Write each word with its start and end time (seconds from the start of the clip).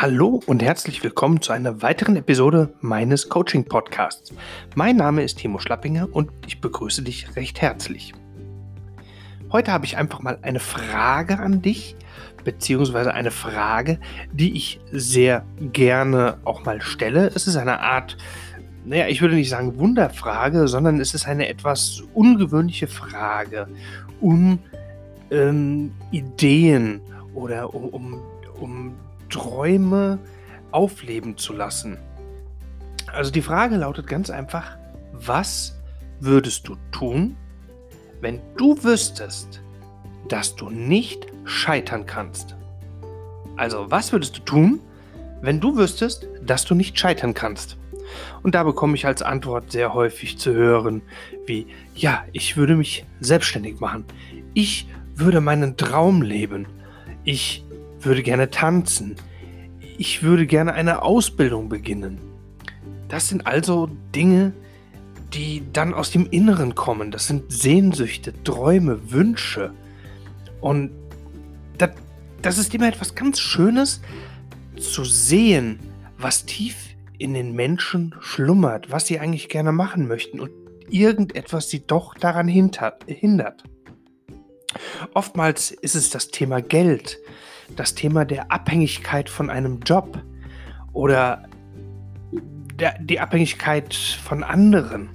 Hallo 0.00 0.40
und 0.46 0.62
herzlich 0.62 1.04
willkommen 1.04 1.42
zu 1.42 1.52
einer 1.52 1.82
weiteren 1.82 2.16
Episode 2.16 2.72
meines 2.80 3.28
Coaching 3.28 3.66
Podcasts. 3.66 4.32
Mein 4.74 4.96
Name 4.96 5.22
ist 5.22 5.36
Timo 5.36 5.58
Schlappinger 5.58 6.08
und 6.10 6.30
ich 6.46 6.62
begrüße 6.62 7.02
dich 7.02 7.36
recht 7.36 7.60
herzlich. 7.60 8.14
Heute 9.52 9.72
habe 9.72 9.84
ich 9.84 9.98
einfach 9.98 10.20
mal 10.20 10.38
eine 10.40 10.58
Frage 10.58 11.38
an 11.38 11.60
dich, 11.60 11.96
beziehungsweise 12.44 13.12
eine 13.12 13.30
Frage, 13.30 14.00
die 14.32 14.56
ich 14.56 14.80
sehr 14.90 15.44
gerne 15.70 16.38
auch 16.44 16.64
mal 16.64 16.80
stelle. 16.80 17.26
Es 17.34 17.46
ist 17.46 17.56
eine 17.56 17.80
Art, 17.80 18.16
naja, 18.86 19.06
ich 19.06 19.20
würde 19.20 19.34
nicht 19.34 19.50
sagen 19.50 19.78
Wunderfrage, 19.78 20.66
sondern 20.66 20.98
es 20.98 21.12
ist 21.12 21.28
eine 21.28 21.46
etwas 21.46 22.02
ungewöhnliche 22.14 22.86
Frage, 22.86 23.68
um 24.22 24.60
ähm, 25.30 25.92
Ideen 26.10 27.02
oder 27.34 27.74
um, 27.74 27.90
um, 27.90 28.22
um 28.58 28.94
Träume 29.30 30.18
aufleben 30.70 31.36
zu 31.36 31.52
lassen. 31.52 31.98
Also 33.12 33.30
die 33.30 33.42
Frage 33.42 33.76
lautet 33.76 34.06
ganz 34.06 34.30
einfach, 34.30 34.76
was 35.12 35.80
würdest 36.20 36.68
du 36.68 36.76
tun, 36.92 37.36
wenn 38.20 38.40
du 38.56 38.82
wüsstest, 38.84 39.62
dass 40.28 40.54
du 40.54 40.70
nicht 40.70 41.26
scheitern 41.44 42.06
kannst? 42.06 42.56
Also 43.56 43.90
was 43.90 44.12
würdest 44.12 44.38
du 44.38 44.40
tun, 44.42 44.80
wenn 45.42 45.60
du 45.60 45.76
wüsstest, 45.76 46.28
dass 46.42 46.64
du 46.64 46.74
nicht 46.74 46.98
scheitern 46.98 47.34
kannst? 47.34 47.76
Und 48.42 48.54
da 48.54 48.64
bekomme 48.64 48.94
ich 48.94 49.06
als 49.06 49.22
Antwort 49.22 49.72
sehr 49.72 49.94
häufig 49.94 50.38
zu 50.38 50.52
hören, 50.52 51.02
wie, 51.46 51.66
ja, 51.94 52.24
ich 52.32 52.56
würde 52.56 52.76
mich 52.76 53.04
selbstständig 53.20 53.80
machen. 53.80 54.04
Ich 54.54 54.88
würde 55.14 55.40
meinen 55.40 55.76
Traum 55.76 56.22
leben. 56.22 56.66
Ich 57.24 57.64
würde 58.04 58.22
gerne 58.22 58.50
tanzen. 58.50 59.16
Ich 59.98 60.22
würde 60.22 60.46
gerne 60.46 60.72
eine 60.72 61.02
Ausbildung 61.02 61.68
beginnen. 61.68 62.18
Das 63.08 63.28
sind 63.28 63.46
also 63.46 63.88
Dinge, 64.14 64.52
die 65.34 65.62
dann 65.72 65.94
aus 65.94 66.10
dem 66.10 66.26
Inneren 66.30 66.74
kommen. 66.74 67.10
Das 67.10 67.26
sind 67.26 67.50
Sehnsüchte, 67.52 68.32
Träume, 68.42 69.12
Wünsche. 69.12 69.72
Und 70.60 70.90
das, 71.78 71.90
das 72.42 72.58
ist 72.58 72.74
immer 72.74 72.88
etwas 72.88 73.14
ganz 73.14 73.40
Schönes 73.40 74.00
zu 74.76 75.04
sehen, 75.04 75.78
was 76.18 76.46
tief 76.46 76.76
in 77.18 77.34
den 77.34 77.54
Menschen 77.54 78.14
schlummert, 78.20 78.90
was 78.90 79.06
sie 79.06 79.20
eigentlich 79.20 79.48
gerne 79.48 79.72
machen 79.72 80.08
möchten 80.08 80.40
und 80.40 80.50
irgendetwas 80.88 81.68
sie 81.68 81.86
doch 81.86 82.14
daran 82.14 82.48
hindert. 82.48 83.64
Oftmals 85.14 85.70
ist 85.70 85.94
es 85.94 86.10
das 86.10 86.28
Thema 86.28 86.62
Geld, 86.62 87.18
das 87.76 87.94
Thema 87.94 88.24
der 88.24 88.50
Abhängigkeit 88.50 89.28
von 89.28 89.50
einem 89.50 89.80
Job 89.80 90.22
oder 90.92 91.44
der, 92.78 92.98
die 93.00 93.20
Abhängigkeit 93.20 93.94
von 93.94 94.42
anderen. 94.42 95.08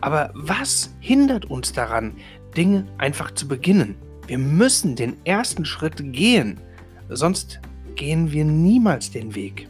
Aber 0.00 0.30
was 0.34 0.94
hindert 1.00 1.46
uns 1.46 1.72
daran, 1.72 2.14
Dinge 2.56 2.86
einfach 2.98 3.32
zu 3.32 3.48
beginnen? 3.48 3.96
Wir 4.26 4.38
müssen 4.38 4.96
den 4.96 5.16
ersten 5.24 5.64
Schritt 5.64 6.12
gehen, 6.12 6.60
sonst 7.08 7.60
gehen 7.96 8.32
wir 8.32 8.44
niemals 8.44 9.10
den 9.10 9.34
Weg. 9.34 9.68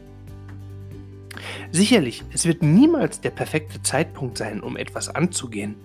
Sicherlich, 1.72 2.24
es 2.32 2.46
wird 2.46 2.62
niemals 2.62 3.20
der 3.20 3.30
perfekte 3.30 3.82
Zeitpunkt 3.82 4.36
sein, 4.36 4.60
um 4.60 4.76
etwas 4.76 5.08
anzugehen. 5.08 5.76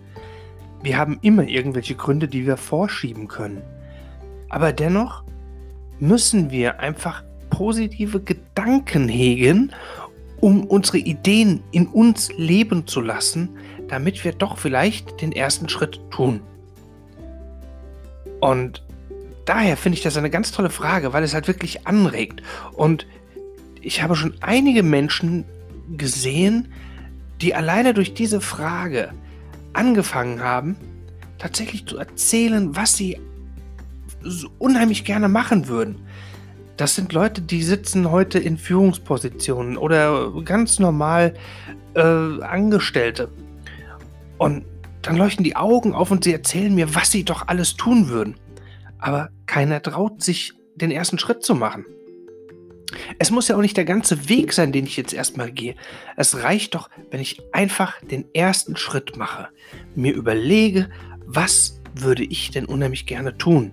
Wir 0.81 0.97
haben 0.97 1.19
immer 1.21 1.47
irgendwelche 1.47 1.95
Gründe, 1.95 2.27
die 2.27 2.45
wir 2.45 2.57
vorschieben 2.57 3.27
können. 3.27 3.61
Aber 4.49 4.73
dennoch 4.73 5.23
müssen 5.99 6.51
wir 6.51 6.79
einfach 6.79 7.23
positive 7.49 8.19
Gedanken 8.21 9.07
hegen, 9.07 9.71
um 10.41 10.65
unsere 10.65 10.97
Ideen 10.97 11.63
in 11.71 11.87
uns 11.87 12.29
leben 12.37 12.87
zu 12.87 13.01
lassen, 13.01 13.57
damit 13.87 14.23
wir 14.23 14.33
doch 14.33 14.57
vielleicht 14.57 15.21
den 15.21 15.31
ersten 15.31 15.69
Schritt 15.69 15.99
tun. 16.09 16.41
Und 18.41 18.83
daher 19.45 19.77
finde 19.77 19.97
ich 19.97 20.03
das 20.03 20.17
eine 20.17 20.29
ganz 20.29 20.51
tolle 20.51 20.69
Frage, 20.69 21.13
weil 21.13 21.23
es 21.23 21.33
halt 21.33 21.47
wirklich 21.47 21.87
anregt. 21.87 22.41
Und 22.73 23.07
ich 23.81 24.01
habe 24.03 24.15
schon 24.15 24.33
einige 24.41 24.83
Menschen 24.83 25.45
gesehen, 25.97 26.73
die 27.41 27.53
alleine 27.53 27.93
durch 27.93 28.13
diese 28.13 28.41
Frage 28.41 29.11
angefangen 29.73 30.41
haben, 30.41 30.75
tatsächlich 31.37 31.85
zu 31.85 31.97
erzählen, 31.97 32.75
was 32.75 32.95
sie 32.95 33.19
so 34.25 34.49
unheimlich 34.59 35.05
gerne 35.05 35.29
machen 35.29 35.67
würden. 35.67 36.01
Das 36.77 36.95
sind 36.95 37.13
Leute, 37.13 37.41
die 37.41 37.63
sitzen 37.63 38.11
heute 38.11 38.37
in 38.37 38.57
Führungspositionen 38.57 39.77
oder 39.77 40.31
ganz 40.43 40.79
normal 40.79 41.33
äh, 41.93 42.01
Angestellte. 42.01 43.29
Und 44.37 44.65
dann 45.01 45.15
leuchten 45.15 45.43
die 45.43 45.55
Augen 45.55 45.93
auf 45.93 46.11
und 46.11 46.23
sie 46.23 46.33
erzählen 46.33 46.73
mir, 46.73 46.93
was 46.93 47.11
sie 47.11 47.23
doch 47.23 47.47
alles 47.47 47.75
tun 47.75 48.09
würden. 48.09 48.35
Aber 48.99 49.29
keiner 49.45 49.81
traut 49.81 50.21
sich, 50.21 50.53
den 50.75 50.91
ersten 50.91 51.17
Schritt 51.17 51.43
zu 51.43 51.55
machen. 51.55 51.85
Es 53.19 53.31
muss 53.31 53.47
ja 53.47 53.55
auch 53.55 53.61
nicht 53.61 53.77
der 53.77 53.85
ganze 53.85 54.29
Weg 54.29 54.51
sein, 54.51 54.71
den 54.71 54.85
ich 54.85 54.97
jetzt 54.97 55.13
erstmal 55.13 55.51
gehe. 55.51 55.75
Es 56.17 56.43
reicht 56.43 56.75
doch, 56.75 56.89
wenn 57.11 57.21
ich 57.21 57.41
einfach 57.53 58.01
den 58.01 58.25
ersten 58.33 58.75
Schritt 58.75 59.15
mache, 59.15 59.47
mir 59.95 60.13
überlege, 60.13 60.89
was 61.25 61.81
würde 61.93 62.23
ich 62.23 62.51
denn 62.51 62.65
unheimlich 62.65 63.05
gerne 63.05 63.37
tun? 63.37 63.71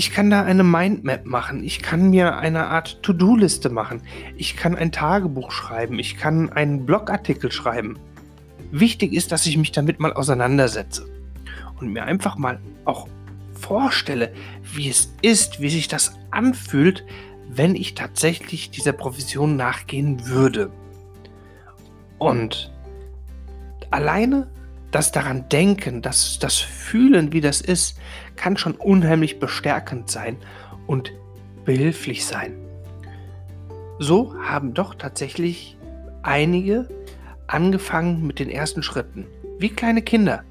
Ich 0.00 0.12
kann 0.12 0.30
da 0.30 0.44
eine 0.44 0.64
Mindmap 0.64 1.26
machen. 1.26 1.62
Ich 1.62 1.82
kann 1.82 2.08
mir 2.08 2.38
eine 2.38 2.68
Art 2.68 3.02
To-Do-Liste 3.02 3.68
machen. 3.68 4.00
Ich 4.38 4.56
kann 4.56 4.74
ein 4.74 4.92
Tagebuch 4.92 5.50
schreiben. 5.50 5.98
Ich 5.98 6.16
kann 6.16 6.50
einen 6.50 6.86
Blogartikel 6.86 7.52
schreiben. 7.52 7.98
Wichtig 8.70 9.12
ist, 9.12 9.30
dass 9.30 9.44
ich 9.44 9.58
mich 9.58 9.72
damit 9.72 10.00
mal 10.00 10.14
auseinandersetze 10.14 11.06
und 11.78 11.92
mir 11.92 12.04
einfach 12.04 12.38
mal 12.38 12.58
auch 12.86 13.08
vorstelle, 13.52 14.32
wie 14.72 14.88
es 14.88 15.12
ist, 15.20 15.60
wie 15.60 15.68
sich 15.68 15.86
das 15.86 16.16
anfühlt, 16.30 17.04
wenn 17.50 17.74
ich 17.74 17.92
tatsächlich 17.94 18.70
dieser 18.70 18.92
Profession 18.92 19.56
nachgehen 19.56 20.26
würde. 20.26 20.72
Und 22.16 22.72
alleine 23.90 24.50
das 24.90 25.12
daran 25.12 25.48
denken, 25.48 26.02
das, 26.02 26.38
das 26.38 26.58
Fühlen, 26.58 27.32
wie 27.32 27.40
das 27.40 27.60
ist, 27.60 27.98
kann 28.36 28.56
schon 28.56 28.74
unheimlich 28.74 29.38
bestärkend 29.38 30.10
sein 30.10 30.36
und 30.86 31.12
behilflich 31.64 32.24
sein. 32.24 32.56
So 33.98 34.34
haben 34.42 34.74
doch 34.74 34.94
tatsächlich 34.94 35.76
einige 36.22 36.88
angefangen 37.46 38.26
mit 38.26 38.38
den 38.38 38.50
ersten 38.50 38.82
Schritten. 38.82 39.26
Wie 39.58 39.68
kleine 39.68 40.02
Kinder. 40.02 40.42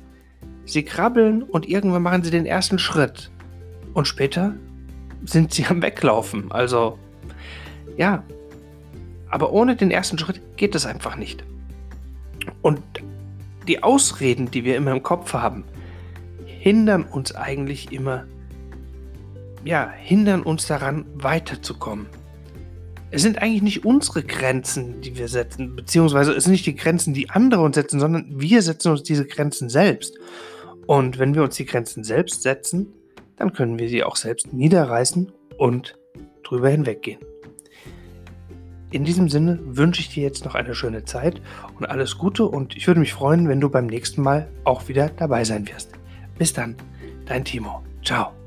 Sie 0.65 0.83
krabbeln 0.83 1.43
und 1.43 1.67
irgendwann 1.67 2.03
machen 2.03 2.23
sie 2.23 2.31
den 2.31 2.45
ersten 2.45 2.77
Schritt. 2.77 3.31
Und 3.93 4.07
später 4.07 4.53
sind 5.25 5.53
sie 5.53 5.65
am 5.65 5.81
Weglaufen. 5.81 6.51
Also, 6.51 6.99
ja. 7.97 8.23
Aber 9.29 9.51
ohne 9.51 9.75
den 9.75 9.91
ersten 9.91 10.17
Schritt 10.17 10.41
geht 10.57 10.75
es 10.75 10.85
einfach 10.85 11.15
nicht. 11.15 11.43
Und 12.61 12.81
die 13.69 13.83
Ausreden, 13.83 14.49
die 14.51 14.65
wir 14.65 14.75
immer 14.75 14.91
im 14.91 15.03
Kopf 15.03 15.33
haben, 15.33 15.63
hindern 16.45 17.03
uns 17.03 17.33
eigentlich 17.33 17.91
immer, 17.91 18.25
ja, 19.63 19.89
hindern 19.89 20.41
uns 20.41 20.67
daran, 20.67 21.05
weiterzukommen. 21.13 22.07
Es 23.11 23.21
sind 23.21 23.41
eigentlich 23.41 23.61
nicht 23.61 23.85
unsere 23.85 24.23
Grenzen, 24.23 25.01
die 25.01 25.17
wir 25.17 25.27
setzen, 25.27 25.75
beziehungsweise 25.75 26.33
es 26.33 26.43
sind 26.43 26.51
nicht 26.51 26.65
die 26.65 26.75
Grenzen, 26.75 27.13
die 27.13 27.29
andere 27.29 27.61
uns 27.61 27.75
setzen, 27.75 27.99
sondern 27.99 28.25
wir 28.39 28.61
setzen 28.61 28.91
uns 28.91 29.03
diese 29.03 29.25
Grenzen 29.25 29.69
selbst. 29.69 30.17
Und 30.85 31.19
wenn 31.19 31.35
wir 31.35 31.43
uns 31.43 31.55
die 31.55 31.65
Grenzen 31.65 32.03
selbst 32.03 32.41
setzen, 32.41 32.87
dann 33.37 33.53
können 33.53 33.79
wir 33.79 33.87
sie 33.87 34.03
auch 34.03 34.15
selbst 34.15 34.51
niederreißen 34.51 35.31
und 35.57 35.97
drüber 36.43 36.69
hinweggehen. 36.69 37.19
In 38.91 39.03
diesem 39.03 39.29
Sinne 39.29 39.59
wünsche 39.63 40.01
ich 40.01 40.09
dir 40.09 40.23
jetzt 40.23 40.45
noch 40.45 40.55
eine 40.55 40.73
schöne 40.73 41.05
Zeit 41.05 41.41
und 41.77 41.85
alles 41.85 42.17
Gute 42.17 42.45
und 42.45 42.75
ich 42.75 42.87
würde 42.87 42.99
mich 42.99 43.13
freuen, 43.13 43.47
wenn 43.47 43.61
du 43.61 43.69
beim 43.69 43.85
nächsten 43.85 44.21
Mal 44.21 44.47
auch 44.63 44.87
wieder 44.87 45.09
dabei 45.09 45.43
sein 45.43 45.67
wirst. 45.67 45.91
Bis 46.37 46.53
dann, 46.53 46.75
dein 47.25 47.45
Timo. 47.45 47.83
Ciao. 48.03 48.38